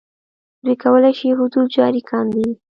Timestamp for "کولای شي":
0.83-1.29